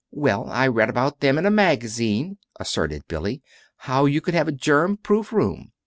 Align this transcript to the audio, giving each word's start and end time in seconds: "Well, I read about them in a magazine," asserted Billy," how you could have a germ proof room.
"Well, 0.09 0.49
I 0.49 0.65
read 0.67 0.89
about 0.89 1.19
them 1.19 1.37
in 1.37 1.45
a 1.45 1.51
magazine," 1.51 2.39
asserted 2.59 3.07
Billy," 3.07 3.43
how 3.85 4.05
you 4.05 4.19
could 4.19 4.33
have 4.33 4.47
a 4.47 4.51
germ 4.51 4.97
proof 4.97 5.31
room. 5.31 5.73